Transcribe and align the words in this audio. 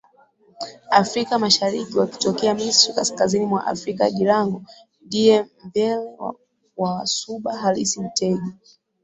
Afrika 0.91 1.37
Mashariki 1.39 1.97
wakitokea 1.97 2.53
Misri 2.53 2.93
kaskazini 2.93 3.45
mwa 3.45 3.67
Afrika 3.67 4.09
Girango 4.11 4.61
ndiye 5.05 5.45
mvyele 5.65 5.97
wa 6.19 6.35
Wasuba 6.77 7.57
halisi 7.57 8.01
Mtegi 8.01 8.51